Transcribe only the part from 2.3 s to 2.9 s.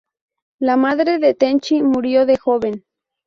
joven.